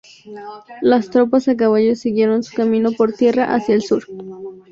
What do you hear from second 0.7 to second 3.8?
Las tropas a caballo siguieron su camino por tierra hacia